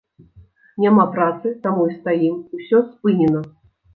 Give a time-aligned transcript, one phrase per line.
[0.83, 3.45] Няма працы, таму і стаім, ўсё спынена.